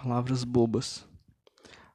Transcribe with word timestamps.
Palavras 0.00 0.44
bobas. 0.44 1.08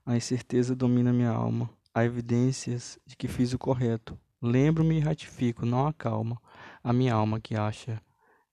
A 0.06 0.18
incerteza 0.18 0.76
domina 0.76 1.14
minha 1.14 1.30
alma. 1.30 1.70
Há 1.96 2.04
evidências 2.04 3.00
de 3.06 3.16
que 3.16 3.30
fiz 3.30 3.54
o 3.54 3.58
correto. 3.58 4.20
Lembro-me 4.42 4.98
e 4.98 5.00
ratifico, 5.00 5.66
não 5.66 5.88
acalma 5.88 6.38
a 6.84 6.92
minha 6.92 7.14
alma 7.14 7.40
que 7.40 7.56
acha 7.56 8.04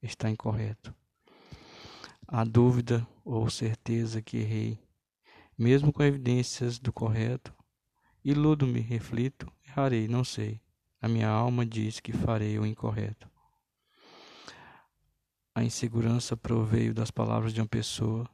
está 0.00 0.30
incorreto. 0.30 0.94
Há 2.28 2.44
dúvida 2.44 3.04
ou 3.24 3.50
certeza 3.50 4.22
que 4.22 4.36
errei, 4.36 4.78
mesmo 5.58 5.92
com 5.92 6.04
evidências 6.04 6.78
do 6.78 6.92
correto. 6.92 7.52
Iludo-me, 8.24 8.78
reflito, 8.78 9.50
errarei, 9.66 10.06
não 10.06 10.22
sei. 10.22 10.60
A 11.02 11.08
minha 11.08 11.28
alma 11.28 11.66
diz 11.66 11.98
que 11.98 12.12
farei 12.12 12.56
o 12.56 12.64
incorreto. 12.64 13.28
A 15.52 15.64
insegurança 15.64 16.36
proveio 16.36 16.94
das 16.94 17.10
palavras 17.10 17.52
de 17.52 17.60
uma 17.60 17.66
pessoa 17.66 18.30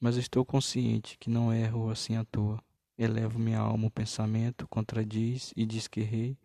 mas 0.00 0.16
estou 0.16 0.44
consciente 0.44 1.18
que 1.18 1.28
não 1.28 1.52
erro 1.52 1.90
assim 1.90 2.16
à 2.16 2.24
toa. 2.24 2.62
Elevo 2.96 3.38
minha 3.38 3.58
alma 3.58 3.84
ao 3.84 3.90
pensamento, 3.90 4.66
contradiz 4.66 5.52
e 5.54 5.66
diz 5.66 5.86
que 5.86 6.00
errei. 6.00 6.38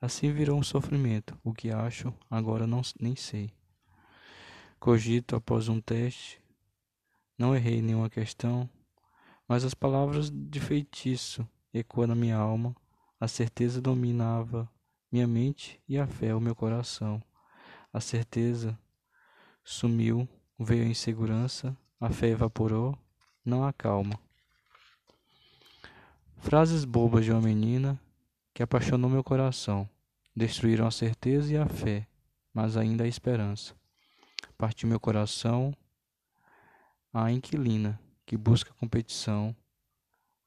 Assim 0.00 0.32
virou 0.32 0.58
um 0.58 0.62
sofrimento. 0.62 1.38
O 1.44 1.52
que 1.52 1.70
acho, 1.70 2.12
agora 2.28 2.66
não, 2.66 2.82
nem 3.00 3.14
sei. 3.14 3.52
Cogito 4.80 5.36
após 5.36 5.68
um 5.68 5.80
teste. 5.80 6.40
Não 7.38 7.54
errei 7.54 7.80
nenhuma 7.80 8.10
questão, 8.10 8.68
mas 9.46 9.64
as 9.64 9.74
palavras 9.74 10.30
de 10.30 10.60
feitiço 10.60 11.48
ecoam 11.72 12.08
na 12.08 12.14
minha 12.14 12.36
alma. 12.36 12.74
A 13.20 13.28
certeza 13.28 13.80
dominava 13.80 14.68
minha 15.10 15.26
mente 15.26 15.80
e 15.88 15.98
a 15.98 16.06
fé 16.06 16.34
o 16.34 16.40
meu 16.40 16.54
coração. 16.54 17.22
A 17.92 18.00
certeza 18.00 18.78
sumiu, 19.64 20.28
veio 20.58 20.84
a 20.84 20.88
insegurança, 20.88 21.76
a 22.00 22.10
fé 22.10 22.28
evaporou, 22.28 22.96
não 23.44 23.64
há 23.64 23.72
calma. 23.72 24.18
Frases 26.38 26.84
bobas 26.84 27.24
de 27.24 27.32
uma 27.32 27.40
menina 27.40 28.00
que 28.54 28.62
apaixonou 28.62 29.10
meu 29.10 29.24
coração. 29.24 29.88
Destruíram 30.34 30.86
a 30.86 30.90
certeza 30.90 31.52
e 31.52 31.56
a 31.56 31.66
fé, 31.66 32.06
mas 32.54 32.76
ainda 32.76 33.04
a 33.04 33.08
esperança. 33.08 33.74
Partiu 34.56 34.88
meu 34.88 35.00
coração 35.00 35.74
a 37.12 37.32
inquilina 37.32 38.00
que 38.24 38.36
busca 38.36 38.72
competição. 38.74 39.54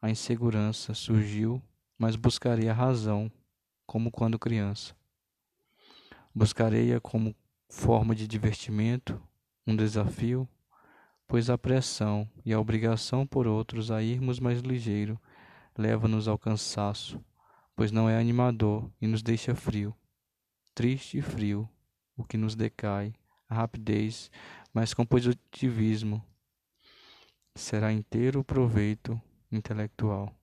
A 0.01 0.09
insegurança 0.09 0.93
surgiu, 0.93 1.61
mas 1.97 2.15
buscarei 2.15 2.69
a 2.69 2.73
razão, 2.73 3.31
como 3.85 4.09
quando 4.09 4.39
criança. 4.39 4.95
Buscarei-a 6.33 7.01
como 7.01 7.35
forma 7.67 8.15
de 8.15 8.27
divertimento, 8.27 9.21
um 9.67 9.75
desafio, 9.75 10.47
pois 11.31 11.49
a 11.49 11.57
pressão 11.57 12.29
e 12.43 12.51
a 12.51 12.59
obrigação 12.59 13.25
por 13.25 13.47
outros 13.47 13.89
a 13.89 14.03
irmos 14.03 14.37
mais 14.37 14.59
ligeiro 14.59 15.17
leva-nos 15.77 16.27
ao 16.27 16.37
cansaço, 16.37 17.23
pois 17.73 17.89
não 17.89 18.09
é 18.09 18.19
animador 18.19 18.91
e 18.99 19.07
nos 19.07 19.23
deixa 19.23 19.55
frio. 19.55 19.95
Triste 20.75 21.19
e 21.19 21.21
frio, 21.21 21.69
o 22.17 22.25
que 22.25 22.35
nos 22.35 22.53
decai, 22.53 23.13
a 23.47 23.55
rapidez, 23.55 24.29
mas 24.73 24.93
com 24.93 25.05
positivismo 25.05 26.21
será 27.55 27.93
inteiro 27.93 28.43
proveito 28.43 29.17
intelectual. 29.49 30.35